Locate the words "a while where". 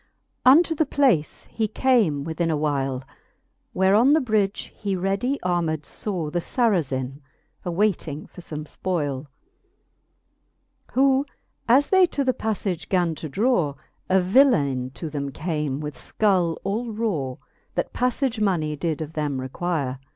2.49-3.93